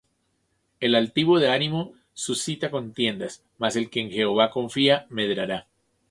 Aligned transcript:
El 0.79 0.95
altivo 0.95 1.37
de 1.37 1.51
ánimo 1.51 1.93
suscita 2.15 2.71
contiendas: 2.71 3.43
Mas 3.59 3.75
el 3.75 3.91
que 3.91 3.99
en 3.99 4.09
Jehová 4.09 4.49
confía, 4.49 5.05
medrará. 5.11 5.67